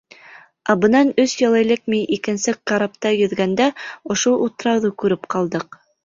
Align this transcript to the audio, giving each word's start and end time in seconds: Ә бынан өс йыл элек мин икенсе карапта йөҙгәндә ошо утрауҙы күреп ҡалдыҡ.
Ә 0.73 0.75
бынан 0.83 1.09
өс 1.23 1.33
йыл 1.41 1.57
элек 1.57 1.83
мин 1.93 2.07
икенсе 2.15 2.53
карапта 2.71 3.11
йөҙгәндә 3.17 3.67
ошо 4.15 4.33
утрауҙы 4.47 4.91
күреп 5.05 5.29
ҡалдыҡ. 5.35 5.79